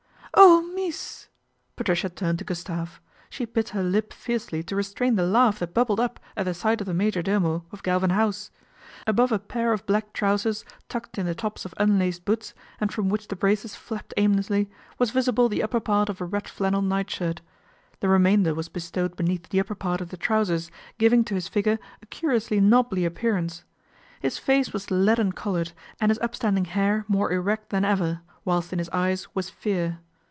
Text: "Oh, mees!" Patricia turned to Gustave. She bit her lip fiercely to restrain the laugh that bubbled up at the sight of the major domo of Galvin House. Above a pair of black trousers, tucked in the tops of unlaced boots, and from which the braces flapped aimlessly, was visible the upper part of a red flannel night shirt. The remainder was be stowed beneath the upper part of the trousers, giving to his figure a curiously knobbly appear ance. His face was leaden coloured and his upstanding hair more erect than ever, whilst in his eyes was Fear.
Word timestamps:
"Oh, 0.43 0.61
mees!" 0.83 1.27
Patricia 1.75 2.09
turned 2.09 2.39
to 2.39 2.45
Gustave. 2.45 2.99
She 3.29 3.43
bit 3.45 3.69
her 3.69 3.83
lip 3.83 4.13
fiercely 4.13 4.63
to 4.63 4.75
restrain 4.75 5.15
the 5.15 5.25
laugh 5.25 5.59
that 5.59 5.73
bubbled 5.73 5.99
up 5.99 6.19
at 6.37 6.43
the 6.45 6.53
sight 6.53 6.79
of 6.81 6.87
the 6.87 6.93
major 6.93 7.21
domo 7.21 7.65
of 7.71 7.83
Galvin 7.83 8.11
House. 8.11 8.49
Above 9.05 9.31
a 9.33 9.37
pair 9.39 9.73
of 9.73 9.85
black 9.85 10.13
trousers, 10.13 10.63
tucked 10.87 11.17
in 11.17 11.25
the 11.25 11.35
tops 11.35 11.65
of 11.65 11.73
unlaced 11.77 12.23
boots, 12.25 12.53
and 12.79 12.91
from 12.93 13.09
which 13.09 13.27
the 13.27 13.35
braces 13.35 13.75
flapped 13.75 14.13
aimlessly, 14.15 14.69
was 14.97 15.11
visible 15.11 15.49
the 15.49 15.61
upper 15.61 15.81
part 15.81 16.07
of 16.09 16.21
a 16.21 16.25
red 16.25 16.47
flannel 16.47 16.81
night 16.81 17.09
shirt. 17.11 17.41
The 17.99 18.07
remainder 18.09 18.55
was 18.55 18.69
be 18.69 18.79
stowed 18.79 19.15
beneath 19.17 19.49
the 19.49 19.59
upper 19.59 19.75
part 19.75 19.99
of 20.01 20.09
the 20.09 20.17
trousers, 20.17 20.71
giving 20.97 21.23
to 21.25 21.35
his 21.35 21.49
figure 21.49 21.77
a 22.01 22.05
curiously 22.05 22.59
knobbly 22.61 23.05
appear 23.05 23.35
ance. 23.35 23.65
His 24.21 24.37
face 24.37 24.71
was 24.71 24.89
leaden 24.89 25.33
coloured 25.33 25.73
and 25.99 26.09
his 26.09 26.19
upstanding 26.19 26.65
hair 26.65 27.03
more 27.09 27.31
erect 27.31 27.69
than 27.69 27.85
ever, 27.85 28.21
whilst 28.45 28.71
in 28.73 28.79
his 28.79 28.89
eyes 28.89 29.27
was 29.35 29.49
Fear. 29.49 29.99